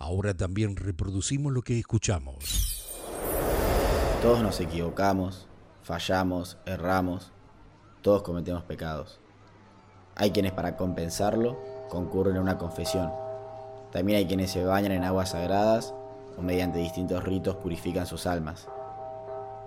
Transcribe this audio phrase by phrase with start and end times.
[0.00, 2.88] Ahora también reproducimos lo que escuchamos.
[4.22, 5.46] Todos nos equivocamos,
[5.82, 7.32] fallamos, erramos,
[8.00, 9.20] todos cometemos pecados.
[10.16, 11.60] Hay quienes para compensarlo
[11.90, 13.12] concurren a una confesión.
[13.92, 15.92] También hay quienes se bañan en aguas sagradas
[16.38, 18.68] o mediante distintos ritos purifican sus almas.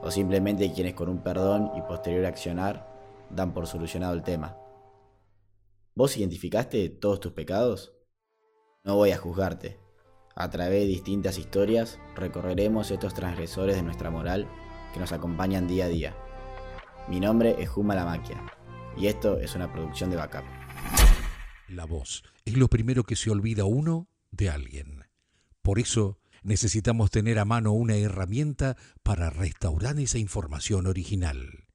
[0.02, 2.92] O simplemente hay quienes con un perdón y posterior accionar
[3.30, 4.58] dan por solucionado el tema.
[5.94, 7.94] ¿Vos identificaste todos tus pecados?
[8.84, 9.83] No voy a juzgarte.
[10.36, 14.48] A través de distintas historias recorreremos estos transgresores de nuestra moral
[14.92, 16.16] que nos acompañan día a día.
[17.08, 18.42] Mi nombre es Juma La Maquia
[18.98, 20.44] y esto es una producción de Backup.
[21.68, 25.04] La voz es lo primero que se olvida uno de alguien.
[25.62, 31.68] Por eso necesitamos tener a mano una herramienta para restaurar esa información original.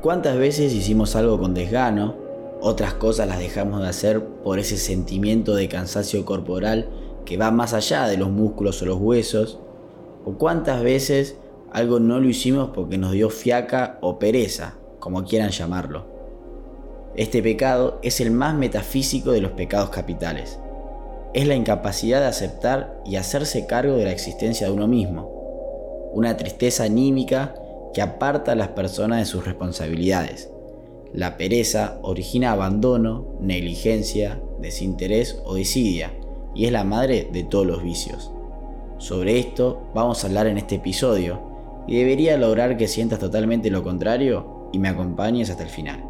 [0.00, 2.25] ¿Cuántas veces hicimos algo con desgano?
[2.60, 6.88] Otras cosas las dejamos de hacer por ese sentimiento de cansancio corporal
[7.24, 9.58] que va más allá de los músculos o los huesos.
[10.24, 11.36] ¿O cuántas veces
[11.70, 16.06] algo no lo hicimos porque nos dio fiaca o pereza, como quieran llamarlo?
[17.14, 20.58] Este pecado es el más metafísico de los pecados capitales.
[21.34, 26.10] Es la incapacidad de aceptar y hacerse cargo de la existencia de uno mismo.
[26.14, 27.54] Una tristeza anímica
[27.92, 30.50] que aparta a las personas de sus responsabilidades.
[31.16, 36.12] La pereza origina abandono, negligencia, desinterés o desidia
[36.54, 38.32] y es la madre de todos los vicios.
[38.98, 41.40] Sobre esto vamos a hablar en este episodio
[41.88, 46.04] y debería lograr que sientas totalmente lo contrario y me acompañes hasta el final.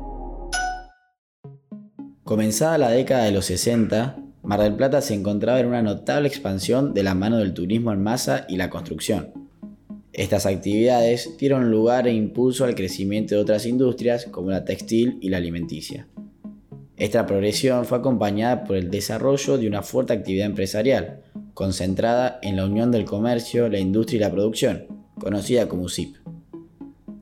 [2.25, 6.95] Comenzada la década de los 60, Mar del Plata se encontraba en una notable expansión
[6.95, 9.46] de la mano del turismo en masa y la construcción
[10.17, 15.29] estas actividades dieron lugar e impulso al crecimiento de otras industrias como la textil y
[15.29, 16.09] la alimenticia.
[16.97, 21.21] Esta progresión fue acompañada por el desarrollo de una fuerte actividad empresarial,
[21.53, 24.87] concentrada en la unión del comercio, la industria y la producción,
[25.21, 26.17] conocida como USIP.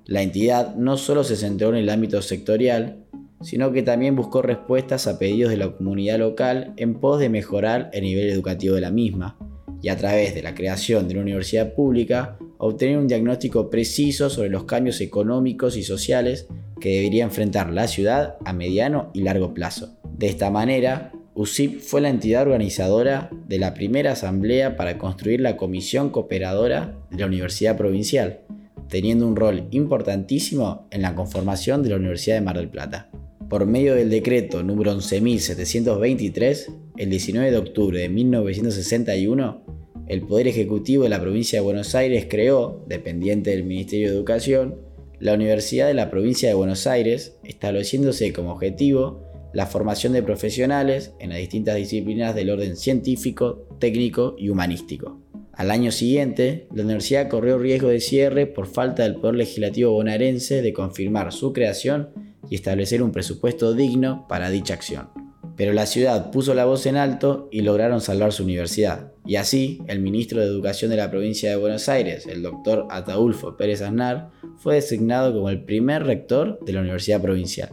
[0.05, 3.05] La entidad no solo se centró en el ámbito sectorial,
[3.41, 7.91] sino que también buscó respuestas a pedidos de la comunidad local en pos de mejorar
[7.93, 9.37] el nivel educativo de la misma,
[9.83, 14.51] y a través de la creación de una universidad pública obtener un diagnóstico preciso sobre
[14.51, 16.47] los cambios económicos y sociales
[16.81, 19.97] que debería enfrentar la ciudad a mediano y largo plazo.
[20.17, 25.57] De esta manera, USIP fue la entidad organizadora de la primera asamblea para construir la
[25.57, 28.41] comisión cooperadora de la Universidad Provincial,
[28.89, 33.11] teniendo un rol importantísimo en la conformación de la Universidad de Mar del Plata.
[33.49, 36.67] Por medio del decreto número 11.723,
[36.99, 42.27] el 19 de octubre de 1961, el Poder Ejecutivo de la provincia de Buenos Aires
[42.29, 44.77] creó, dependiente del Ministerio de Educación,
[45.19, 49.23] la Universidad de la provincia de Buenos Aires, estableciéndose como objetivo
[49.55, 55.21] la formación de profesionales en las distintas disciplinas del orden científico, técnico y humanístico.
[55.53, 60.61] Al año siguiente, la universidad corrió riesgo de cierre por falta del Poder Legislativo bonaerense
[60.61, 62.11] de confirmar su creación
[62.51, 65.24] y establecer un presupuesto digno para dicha acción.
[65.57, 69.13] Pero la ciudad puso la voz en alto y lograron salvar su universidad.
[69.25, 73.57] Y así, el ministro de Educación de la provincia de Buenos Aires, el doctor Ataulfo
[73.57, 77.71] Pérez Aznar, fue designado como el primer rector de la Universidad Provincial.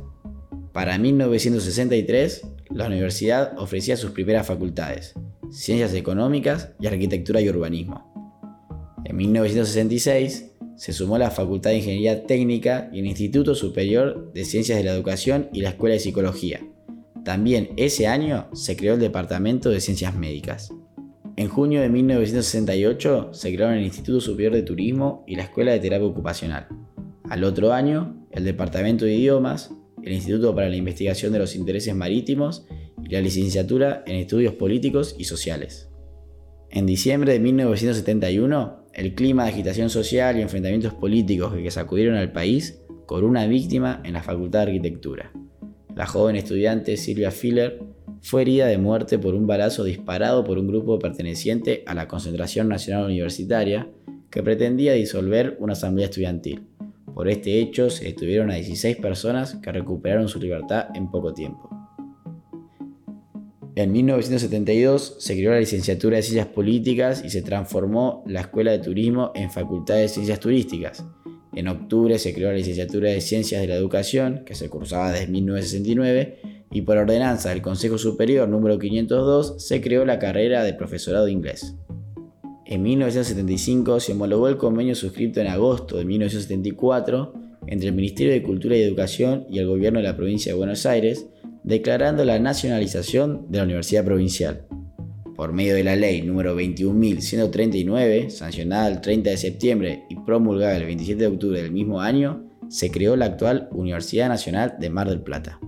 [0.73, 5.13] Para 1963, la universidad ofrecía sus primeras facultades,
[5.49, 8.11] Ciencias Económicas y Arquitectura y Urbanismo.
[9.03, 14.77] En 1966, se sumó la Facultad de Ingeniería Técnica y el Instituto Superior de Ciencias
[14.77, 16.61] de la Educación y la Escuela de Psicología,
[17.23, 20.73] también ese año se creó el Departamento de Ciencias Médicas.
[21.35, 25.79] En junio de 1968 se crearon el Instituto Superior de Turismo y la Escuela de
[25.79, 26.67] Terapia Ocupacional.
[27.29, 29.71] Al otro año, el Departamento de Idiomas,
[30.03, 32.65] el Instituto para la Investigación de los Intereses Marítimos
[33.03, 35.89] y la licenciatura en Estudios Políticos y Sociales.
[36.69, 42.31] En diciembre de 1971, el clima de agitación social y enfrentamientos políticos que sacudieron al
[42.31, 45.31] país cobró una víctima en la Facultad de Arquitectura.
[45.95, 47.83] La joven estudiante Silvia Filler
[48.21, 52.69] fue herida de muerte por un balazo disparado por un grupo perteneciente a la Concentración
[52.69, 53.89] Nacional Universitaria
[54.29, 56.67] que pretendía disolver una asamblea estudiantil.
[57.13, 61.69] Por este hecho se detuvieron a 16 personas que recuperaron su libertad en poco tiempo.
[63.75, 68.79] En 1972 se creó la licenciatura de Ciencias Políticas y se transformó la Escuela de
[68.79, 71.05] Turismo en Facultad de Ciencias Turísticas,
[71.53, 75.27] en octubre se creó la licenciatura de Ciencias de la Educación, que se cursaba desde
[75.27, 76.39] 1969,
[76.71, 81.33] y por ordenanza del Consejo Superior número 502 se creó la carrera de profesorado de
[81.33, 81.75] inglés.
[82.65, 87.33] En 1975 se homologó el convenio suscrito en agosto de 1974
[87.67, 90.85] entre el Ministerio de Cultura y Educación y el Gobierno de la Provincia de Buenos
[90.85, 91.27] Aires,
[91.63, 94.65] declarando la nacionalización de la Universidad Provincial.
[95.41, 100.85] Por medio de la ley número 21.139, sancionada el 30 de septiembre y promulgada el
[100.85, 105.23] 27 de octubre del mismo año, se creó la actual Universidad Nacional de Mar del
[105.23, 105.59] Plata.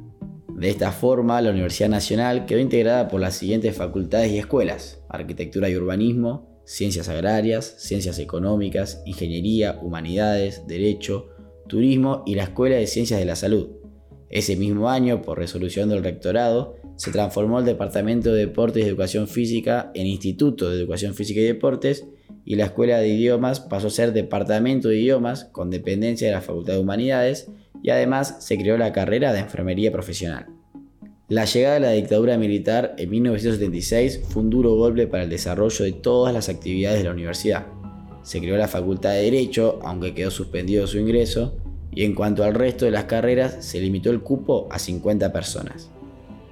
[0.55, 5.67] De esta forma, la Universidad Nacional quedó integrada por las siguientes facultades y escuelas, Arquitectura
[5.69, 11.29] y Urbanismo, Ciencias Agrarias, Ciencias Económicas, Ingeniería, Humanidades, Derecho,
[11.67, 13.69] Turismo y la Escuela de Ciencias de la Salud.
[14.29, 19.27] Ese mismo año, por resolución del rectorado, se transformó el Departamento de Deportes y Educación
[19.27, 22.05] Física en Instituto de Educación Física y Deportes
[22.45, 26.41] y la Escuela de Idiomas pasó a ser Departamento de Idiomas con dependencia de la
[26.41, 27.49] Facultad de Humanidades
[27.81, 30.47] y además se creó la carrera de Enfermería Profesional.
[31.29, 35.85] La llegada de la dictadura militar en 1976 fue un duro golpe para el desarrollo
[35.85, 37.65] de todas las actividades de la universidad.
[38.23, 41.57] Se creó la Facultad de Derecho, aunque quedó suspendido su ingreso,
[41.91, 45.92] y en cuanto al resto de las carreras se limitó el cupo a 50 personas.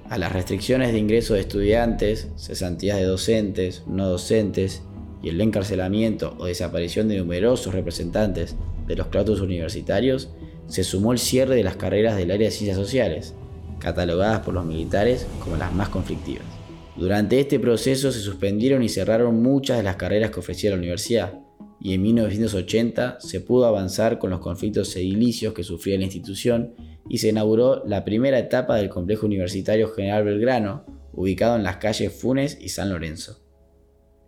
[0.08, 4.82] A las restricciones de ingreso de estudiantes, cesantías de docentes, no docentes
[5.22, 8.56] y el encarcelamiento o desaparición de numerosos representantes
[8.86, 10.30] de los claustros universitarios,
[10.66, 13.34] se sumó el cierre de las carreras del área de ciencias sociales,
[13.78, 16.44] catalogadas por los militares como las más conflictivas.
[16.96, 21.41] Durante este proceso se suspendieron y cerraron muchas de las carreras que ofrecía la universidad,
[21.84, 26.74] y en 1980 se pudo avanzar con los conflictos edilicios que sufría la institución
[27.08, 32.12] y se inauguró la primera etapa del complejo universitario General Belgrano, ubicado en las calles
[32.12, 33.40] Funes y San Lorenzo.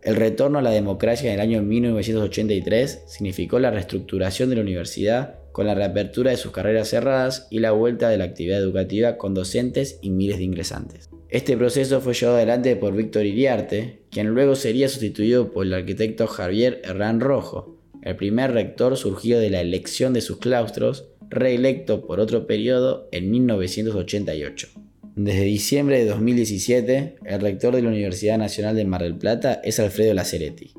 [0.01, 5.39] El retorno a la democracia en el año 1983 significó la reestructuración de la universidad
[5.53, 9.33] con la reapertura de sus carreras cerradas y la vuelta de la actividad educativa con
[9.33, 11.09] docentes y miles de ingresantes.
[11.35, 16.27] Este proceso fue llevado adelante por Víctor Iriarte, quien luego sería sustituido por el arquitecto
[16.27, 22.21] Javier Herrán Rojo, el primer rector surgido de la elección de sus claustros, reelecto por
[22.21, 24.69] otro periodo en 1988.
[25.17, 29.77] Desde diciembre de 2017, el rector de la Universidad Nacional de Mar del Plata es
[29.81, 30.71] Alfredo Laceretti.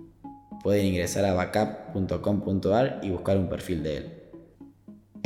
[0.63, 4.16] Pueden ingresar a backup.com.ar y buscar un perfil de él.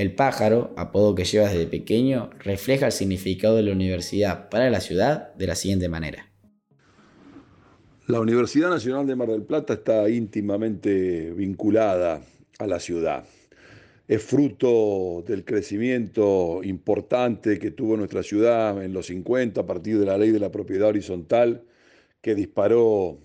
[0.00, 4.80] El pájaro, apodo que lleva desde pequeño, refleja el significado de la universidad para la
[4.80, 6.26] ciudad de la siguiente manera.
[8.06, 12.22] La Universidad Nacional de Mar del Plata está íntimamente vinculada
[12.58, 13.26] a la ciudad.
[14.08, 20.06] Es fruto del crecimiento importante que tuvo nuestra ciudad en los 50 a partir de
[20.06, 21.62] la ley de la propiedad horizontal
[22.22, 23.18] que disparó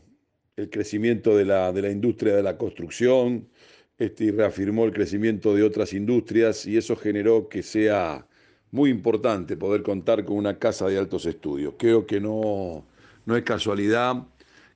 [0.58, 3.48] el crecimiento de la, de la industria de la construcción,
[3.98, 8.28] este, reafirmó el crecimiento de otras industrias y eso generó que sea
[8.72, 11.76] muy importante poder contar con una casa de altos estudios.
[11.78, 12.86] Creo que no,
[13.26, 14.28] no es casualidad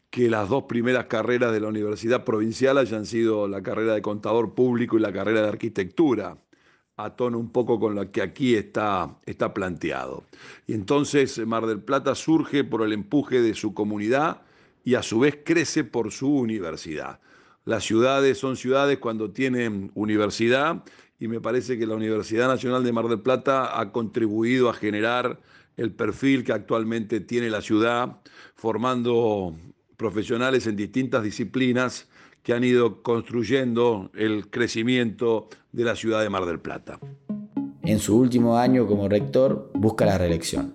[0.10, 4.56] que las dos primeras carreras de la Universidad Provincial hayan sido la carrera de contador
[4.56, 6.38] público y la carrera de arquitectura,
[6.98, 10.24] a tono un poco con lo que aquí está, está planteado.
[10.68, 14.42] Y entonces Mar del Plata surge por el empuje de su comunidad
[14.84, 17.20] y a su vez crece por su universidad.
[17.70, 20.84] Las ciudades son ciudades cuando tienen universidad
[21.20, 25.40] y me parece que la Universidad Nacional de Mar del Plata ha contribuido a generar
[25.78, 28.22] el perfil que actualmente tiene la ciudad,
[28.56, 29.56] formando
[29.98, 32.08] profesionales en distintas disciplinas
[32.42, 37.00] que han ido construyendo el crecimiento de la ciudad de Mar del Plata.
[37.84, 40.74] En su último año como rector busca la reelección.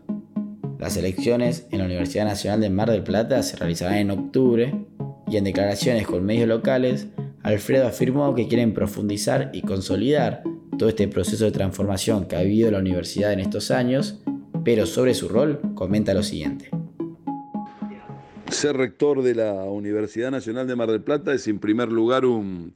[0.79, 4.87] Las elecciones en la Universidad Nacional de Mar del Plata se realizarán en octubre
[5.35, 7.09] y en declaraciones con medios locales,
[7.43, 10.45] Alfredo afirmó que quieren profundizar y consolidar
[10.79, 14.23] todo este proceso de transformación que ha habido la universidad en estos años,
[14.65, 16.71] pero sobre su rol comenta lo siguiente.
[18.49, 22.73] Ser rector de la Universidad Nacional de Mar del Plata es en primer lugar un,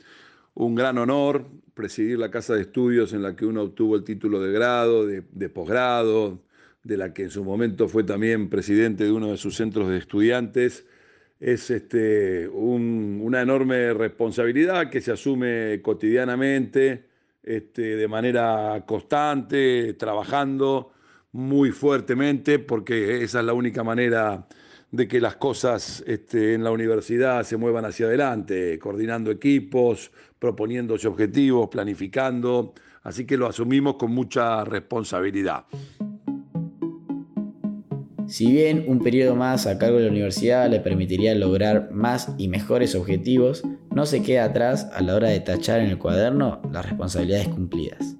[0.54, 4.42] un gran honor, presidir la casa de estudios en la que uno obtuvo el título
[4.42, 6.42] de grado, de, de posgrado,
[6.82, 9.98] de la que en su momento fue también presidente de uno de sus centros de
[9.98, 10.86] estudiantes
[11.40, 17.04] es este, una enorme responsabilidad que se asume cotidianamente,
[17.42, 20.92] este, de manera constante, trabajando
[21.32, 24.46] muy fuertemente, porque esa es la única manera
[24.90, 31.06] de que las cosas este, en la universidad se muevan hacia adelante, coordinando equipos, proponiéndose
[31.06, 32.72] objetivos, planificando.
[33.02, 35.66] Así que lo asumimos con mucha responsabilidad.
[38.28, 42.48] Si bien un periodo más a cargo de la universidad le permitiría lograr más y
[42.48, 46.84] mejores objetivos, no se queda atrás a la hora de tachar en el cuaderno las
[46.84, 48.16] responsabilidades cumplidas.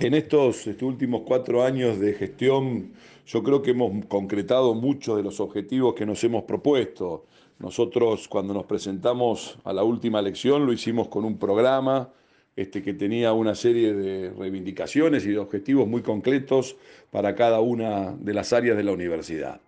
[0.00, 2.90] En estos, últimos cuatro años de gestión,
[3.24, 7.26] yo creo que hemos concretado muchos de los objetivos que nos hemos propuesto.
[7.60, 12.10] Nosotros cuando nos presentamos a la última elección lo hicimos con un programa
[12.56, 16.76] este, que tenía una serie de reivindicaciones y de objetivos muy concretos
[17.10, 19.60] para cada una de las áreas de la universidad.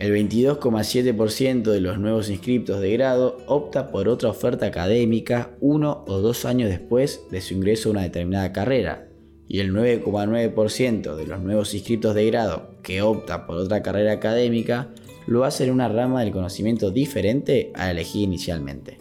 [0.00, 6.20] El 22,7% de los nuevos inscriptos de grado opta por otra oferta académica uno o
[6.20, 9.10] dos años después de su ingreso a una determinada carrera,
[9.46, 14.88] y el 9,9% de los nuevos inscritos de grado que opta por otra carrera académica
[15.26, 18.96] lo hace en una rama del conocimiento diferente a la elegida inicialmente.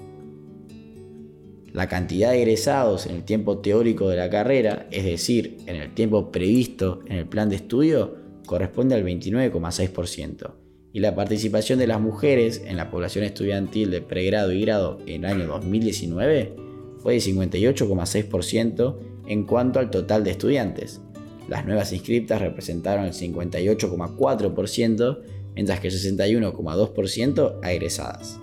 [1.72, 5.94] La cantidad de egresados en el tiempo teórico de la carrera, es decir, en el
[5.94, 10.56] tiempo previsto en el plan de estudio, corresponde al 29,6%,
[10.92, 15.26] y la participación de las mujeres en la población estudiantil de pregrado y grado en
[15.26, 16.56] año 2019
[16.98, 21.02] fue de 58,6% en cuanto al total de estudiantes.
[21.48, 25.20] Las nuevas inscriptas representaron el 58,4%,
[25.56, 28.40] mientras que el 61,2% a egresadas.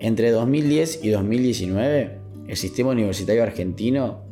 [0.00, 4.24] Entre 2010 y 2019, el sistema universitario argentino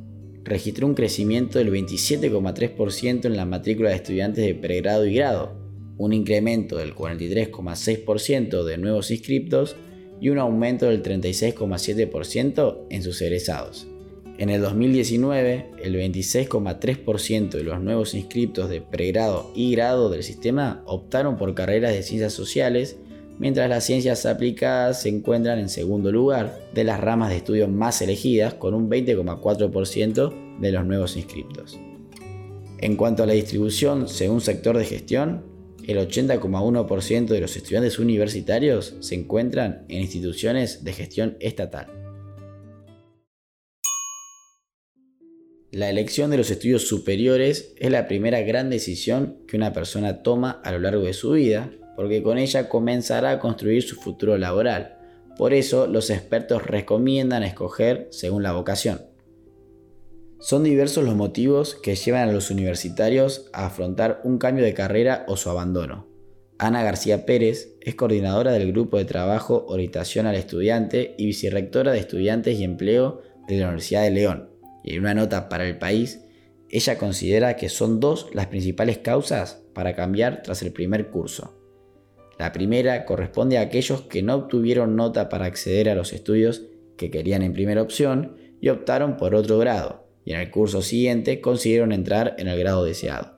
[0.45, 5.62] registró un crecimiento del 27,3% en la matrícula de estudiantes de pregrado y grado,
[5.99, 9.77] un incremento del 43,6% de nuevos inscriptos
[10.21, 13.89] y un aumento del 36,7% en sus egresados.
[14.39, 20.83] En el 2019, el 26,3% de los nuevos inscriptos de pregrado y grado del sistema
[20.87, 22.97] optaron por carreras de ciencias sociales,
[23.39, 28.01] mientras las ciencias aplicadas se encuentran en segundo lugar de las ramas de estudio más
[28.01, 31.79] elegidas, con un 20,4% de los nuevos inscriptos.
[32.79, 35.52] En cuanto a la distribución según sector de gestión,
[35.87, 41.89] el 80,1% de los estudiantes universitarios se encuentran en instituciones de gestión estatal.
[45.71, 50.61] La elección de los estudios superiores es la primera gran decisión que una persona toma
[50.65, 54.99] a lo largo de su vida, porque con ella comenzará a construir su futuro laboral.
[55.39, 59.12] Por eso los expertos recomiendan escoger según la vocación.
[60.43, 65.25] Son diversos los motivos que llevan a los universitarios a afrontar un cambio de carrera
[65.29, 66.09] o su abandono.
[66.59, 72.01] Ana García Pérez es coordinadora del Grupo de Trabajo Orientación al Estudiante y vicerrectora de
[72.01, 74.51] Estudiantes y Empleo de la Universidad de León
[74.83, 76.25] y en una nota para el país,
[76.69, 81.57] ella considera que son dos las principales causas para cambiar tras el primer curso.
[82.37, 86.63] La primera corresponde a aquellos que no obtuvieron nota para acceder a los estudios
[86.97, 91.41] que querían en primera opción y optaron por otro grado, y en el curso siguiente
[91.41, 93.33] consiguieron entrar en el grado deseado.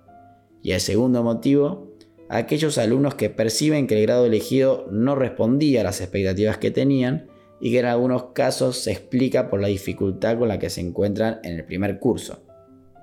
[0.63, 1.95] Y el segundo motivo,
[2.29, 7.29] aquellos alumnos que perciben que el grado elegido no respondía a las expectativas que tenían
[7.61, 11.41] y que en algunos casos se explica por la dificultad con la que se encuentran
[11.45, 12.43] en el primer curso.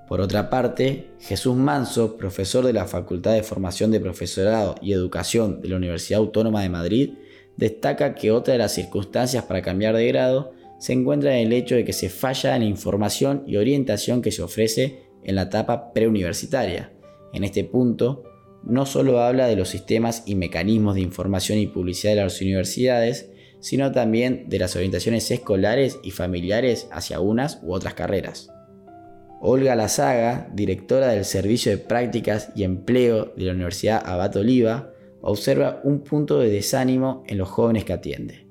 [0.08, 5.62] Por otra parte, Jesús Manso, profesor de la Facultad de Formación de Profesorado y Educación
[5.62, 7.14] de la Universidad Autónoma de Madrid,
[7.56, 11.76] destaca que otra de las circunstancias para cambiar de grado se encuentra en el hecho
[11.76, 15.94] de que se falla en la información y orientación que se ofrece en la etapa
[15.94, 16.92] preuniversitaria.
[17.34, 18.24] En este punto,
[18.64, 23.30] no solo habla de los sistemas y mecanismos de información y publicidad de las universidades,
[23.60, 28.50] sino también de las orientaciones escolares y familiares hacia unas u otras carreras.
[29.40, 34.90] Olga Lazaga, directora del Servicio de Prácticas y Empleo de la Universidad Abad Oliva,
[35.22, 38.51] observa un punto de desánimo en los jóvenes que atiende.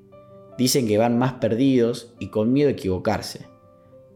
[0.61, 3.47] Dicen que van más perdidos y con miedo a equivocarse.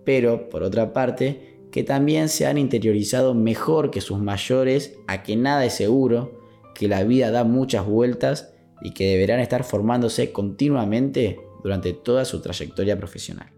[0.03, 5.35] Pero, por otra parte, que también se han interiorizado mejor que sus mayores a que
[5.35, 6.39] nada es seguro,
[6.75, 12.41] que la vida da muchas vueltas y que deberán estar formándose continuamente durante toda su
[12.41, 13.51] trayectoria profesional.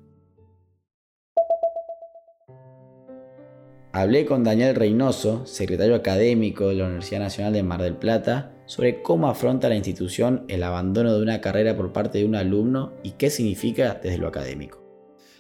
[3.92, 9.02] Hablé con Daniel Reynoso, secretario académico de la Universidad Nacional de Mar del Plata, sobre
[9.02, 13.12] cómo afronta la institución el abandono de una carrera por parte de un alumno y
[13.12, 14.84] qué significa desde lo académico.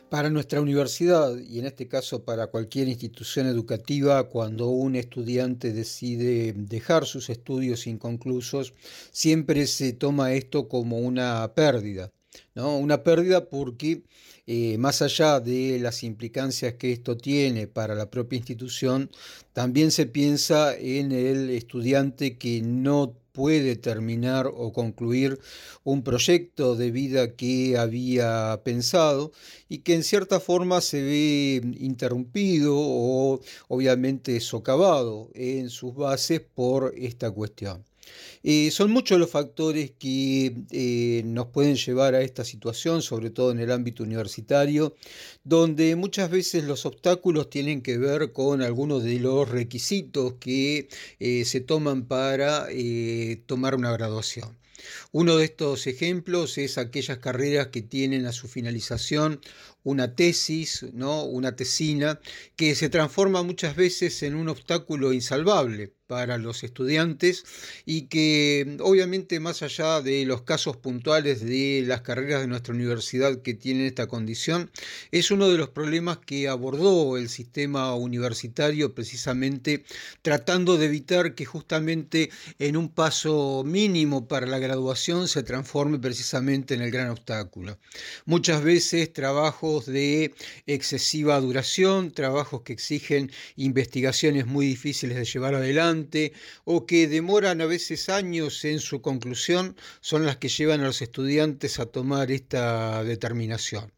[0.09, 6.53] Para nuestra universidad, y en este caso para cualquier institución educativa, cuando un estudiante decide
[6.53, 8.73] dejar sus estudios inconclusos,
[9.11, 12.09] siempre se toma esto como una pérdida.
[12.55, 14.03] Una pérdida porque
[14.45, 19.09] eh, más allá de las implicancias que esto tiene para la propia institución,
[19.53, 25.39] también se piensa en el estudiante que no puede terminar o concluir
[25.83, 29.31] un proyecto de vida que había pensado
[29.69, 36.93] y que en cierta forma se ve interrumpido o obviamente socavado en sus bases por
[36.97, 37.85] esta cuestión.
[38.43, 43.51] Eh, son muchos los factores que eh, nos pueden llevar a esta situación, sobre todo
[43.51, 44.95] en el ámbito universitario,
[45.43, 50.87] donde muchas veces los obstáculos tienen que ver con algunos de los requisitos que
[51.19, 52.67] eh, se toman para
[53.47, 54.57] tomar una graduación.
[55.11, 59.41] Uno de estos ejemplos es aquellas carreras que tienen a su finalización
[59.83, 61.23] una tesis, ¿no?
[61.23, 62.19] una tesina,
[62.55, 67.43] que se transforma muchas veces en un obstáculo insalvable para los estudiantes
[67.85, 73.41] y que obviamente más allá de los casos puntuales de las carreras de nuestra universidad
[73.41, 74.71] que tienen esta condición,
[75.11, 79.83] es uno de los problemas que abordó el sistema universitario precisamente
[80.21, 86.73] tratando de evitar que justamente en un paso mínimo para la graduación se transforme precisamente
[86.73, 87.77] en el gran obstáculo.
[88.25, 90.33] Muchas veces trabajos de
[90.65, 95.96] excesiva duración, trabajos que exigen investigaciones muy difíciles de llevar adelante,
[96.65, 101.01] o que demoran a veces años en su conclusión son las que llevan a los
[101.01, 103.91] estudiantes a tomar esta determinación.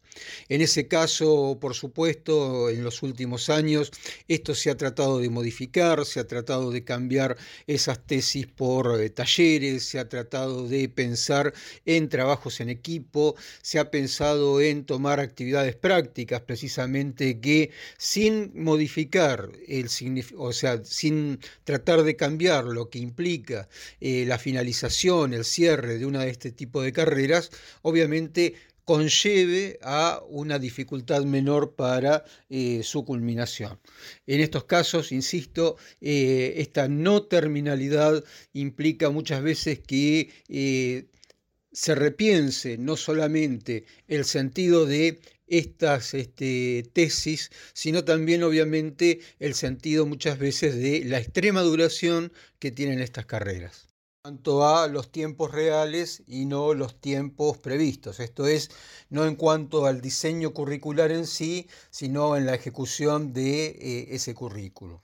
[0.48, 3.90] En ese caso, por supuesto, en los últimos años
[4.28, 9.10] esto se ha tratado de modificar, se ha tratado de cambiar esas tesis por eh,
[9.10, 11.52] talleres, se ha tratado de pensar
[11.86, 19.50] en trabajos en equipo, se ha pensado en tomar actividades prácticas precisamente que sin modificar
[19.68, 19.88] el
[20.36, 23.68] o sea, sin tratar de cambiar lo que implica
[24.00, 27.50] eh, la finalización, el cierre de una de este tipo de carreras,
[27.82, 28.54] obviamente
[28.90, 33.78] conlleve a una dificultad menor para eh, su culminación.
[34.26, 41.04] En estos casos, insisto, eh, esta no terminalidad implica muchas veces que eh,
[41.70, 50.04] se repiense no solamente el sentido de estas este, tesis, sino también obviamente el sentido
[50.04, 53.89] muchas veces de la extrema duración que tienen estas carreras
[54.30, 58.20] cuanto a los tiempos reales y no los tiempos previstos.
[58.20, 58.70] Esto es,
[59.08, 64.32] no en cuanto al diseño curricular en sí, sino en la ejecución de eh, ese
[64.32, 65.02] currículo.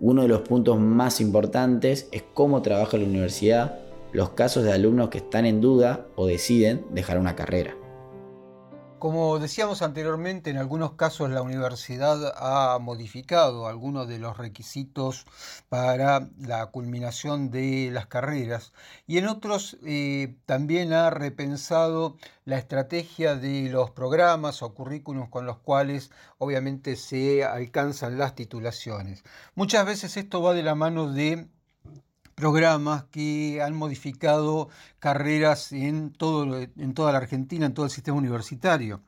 [0.00, 3.78] Uno de los puntos más importantes es cómo trabaja la universidad
[4.10, 7.76] los casos de alumnos que están en duda o deciden dejar una carrera.
[8.98, 15.24] Como decíamos anteriormente, en algunos casos la universidad ha modificado algunos de los requisitos
[15.68, 18.72] para la culminación de las carreras
[19.06, 25.46] y en otros eh, también ha repensado la estrategia de los programas o currículos con
[25.46, 29.22] los cuales obviamente se alcanzan las titulaciones.
[29.54, 31.46] Muchas veces esto va de la mano de
[32.38, 34.68] programas que han modificado
[35.00, 39.02] carreras en, todo, en toda la Argentina, en todo el sistema universitario.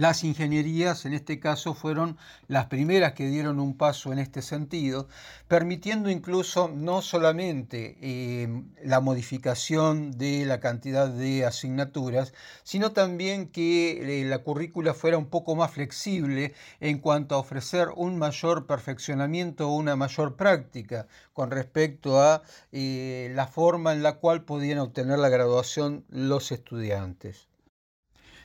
[0.00, 2.16] Las ingenierías, en este caso, fueron
[2.48, 5.08] las primeras que dieron un paso en este sentido,
[5.46, 12.32] permitiendo incluso no solamente eh, la modificación de la cantidad de asignaturas,
[12.62, 17.88] sino también que eh, la currícula fuera un poco más flexible en cuanto a ofrecer
[17.94, 24.14] un mayor perfeccionamiento o una mayor práctica con respecto a eh, la forma en la
[24.14, 27.49] cual podían obtener la graduación los estudiantes.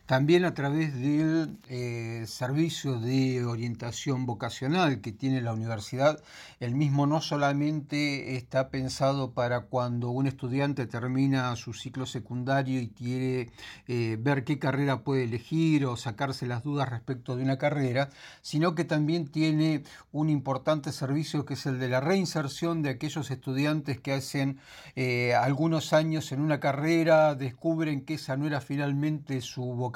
[0.06, 6.22] También a través del eh, servicio de orientación vocacional que tiene la universidad.
[6.60, 12.90] El mismo no solamente está pensado para cuando un estudiante termina su ciclo secundario y
[12.90, 13.50] quiere
[13.88, 18.10] eh, ver qué carrera puede elegir o sacarse las dudas respecto de una carrera,
[18.42, 23.32] sino que también tiene un importante servicio que es el de la reinserción de aquellos
[23.32, 24.60] estudiantes que hacen
[24.96, 29.95] eh, algunos años en una carrera, descubren que esa no era finalmente su vocación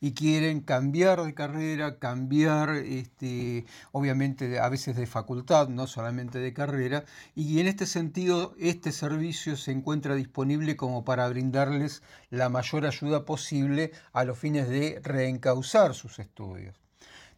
[0.00, 6.54] y quieren cambiar de carrera, cambiar, este, obviamente, a veces de facultad, no solamente de
[6.54, 7.04] carrera,
[7.34, 13.24] y en este sentido este servicio se encuentra disponible como para brindarles la mayor ayuda
[13.24, 16.89] posible a los fines de reencauzar sus estudios.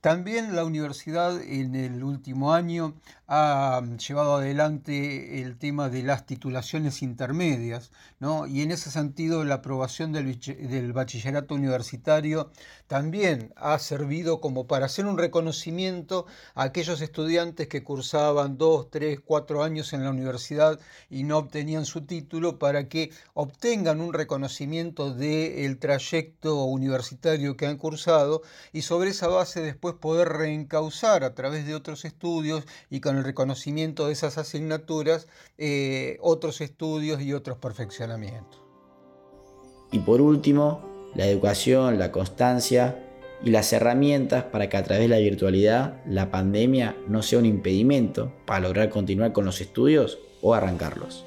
[0.03, 2.95] También la universidad en el último año
[3.29, 8.49] ha llevado adelante el tema de las titulaciones intermedias, ¿no?
[8.49, 12.51] y en ese sentido la aprobación del, del, bachillerato universitario
[12.89, 19.21] también ha servido como para hacer un reconocimiento a aquellos estudiantes que cursaban dos, tres,
[19.25, 25.15] cuatro años en la universidad y no obtenían su título para que obtengan un reconocimiento
[25.15, 31.67] del trayecto universitario que han cursado y sobre esa base después poder reencauzar a través
[31.67, 35.29] de otros estudios y con el reconocimiento de esas asignaturas
[35.59, 38.61] eh, otros estudios y otros perfeccionamientos.
[39.91, 43.09] Y por último, la educación, la constancia
[43.45, 47.47] y las herramientas para que a través de la virtualidad la pandemia no sea un
[47.47, 51.27] impedimento para lograr continuar con los estudios o arrancarlos.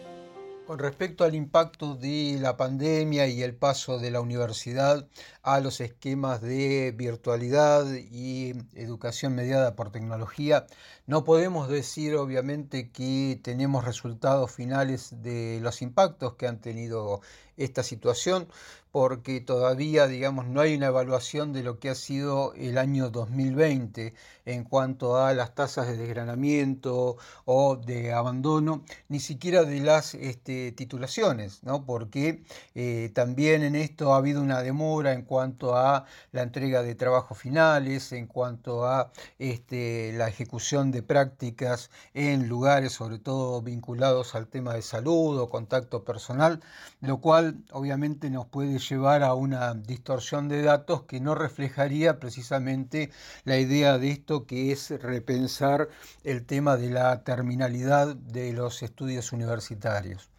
[0.66, 5.08] Con respecto al impacto de la pandemia y el paso de la universidad
[5.44, 10.66] a los esquemas de virtualidad y educación mediada por tecnología,
[11.06, 17.22] no podemos decir obviamente que tenemos resultados finales de los impactos que han tenido
[17.58, 18.48] esta situación,
[18.96, 24.14] porque todavía, digamos, no hay una evaluación de lo que ha sido el año 2020
[24.46, 30.72] en cuanto a las tasas de desgranamiento o de abandono, ni siquiera de las este,
[30.72, 31.84] titulaciones, ¿no?
[31.86, 36.96] porque eh, también en esto ha habido una demora en cuanto a la entrega de
[36.96, 44.36] trabajos finales, en cuanto a este, la ejecución de prácticas en lugares sobre todo vinculados
[44.36, 46.62] al tema de salud o contacto personal,
[47.02, 53.12] lo cual obviamente nos puede llevar a una distorsión de datos que no reflejaría precisamente
[53.44, 55.90] la idea de esto que es repensar
[56.24, 60.35] el tema de la terminalidad de los estudios universitarios.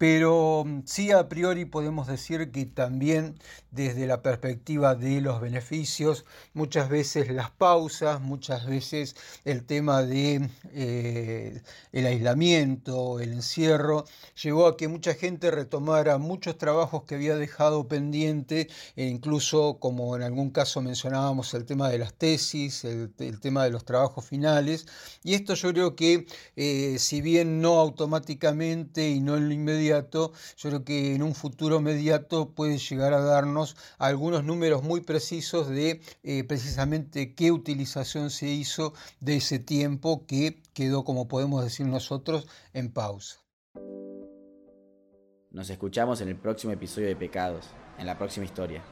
[0.00, 3.34] Pero mm, sí a priori podemos decir que también
[3.70, 10.48] desde la perspectiva de los beneficios, muchas veces las pausas, muchas veces el tema de
[10.72, 11.60] eh,
[11.92, 14.06] el aislamiento, el encierro,
[14.42, 20.16] llevó a que mucha gente retomara muchos trabajos que había dejado pendiente, e incluso como
[20.16, 24.86] en algún caso mencionábamos el tema de las tesis, el, tema de los trabajos finales,
[25.22, 29.89] y esto yo creo que eh, si bien no automáticamente y no en lo inmediato,
[29.98, 35.68] yo creo que en un futuro inmediato puede llegar a darnos algunos números muy precisos
[35.68, 41.86] de eh, precisamente qué utilización se hizo de ese tiempo que quedó, como podemos decir
[41.86, 43.40] nosotros, en pausa.
[45.50, 47.66] Nos escuchamos en el próximo episodio de Pecados,
[47.98, 48.82] en la próxima historia.